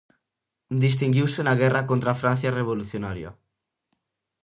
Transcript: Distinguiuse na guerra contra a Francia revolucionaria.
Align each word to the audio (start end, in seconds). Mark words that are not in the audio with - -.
Distinguiuse 0.85 1.39
na 1.43 1.55
guerra 1.61 1.87
contra 1.89 2.09
a 2.11 2.19
Francia 2.21 2.55
revolucionaria. 2.59 3.29